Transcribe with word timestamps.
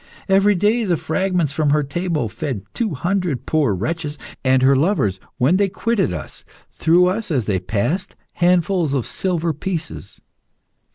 Every 0.27 0.55
day 0.55 0.83
the 0.83 0.97
fragments 0.97 1.53
from 1.53 1.69
her 1.69 1.83
table 1.83 2.27
fed 2.27 2.63
two 2.73 2.95
hundred 2.95 3.45
poor 3.45 3.75
wretches, 3.75 4.17
and 4.43 4.63
her 4.63 4.75
lovers, 4.75 5.19
when 5.37 5.57
they 5.57 5.69
quitted 5.69 6.09
her, 6.09 6.27
threw 6.71 7.05
us 7.05 7.29
as 7.29 7.45
they 7.45 7.59
passed 7.59 8.15
handfuls 8.33 8.95
of 8.95 9.05
silver 9.05 9.53
pieces." 9.53 10.19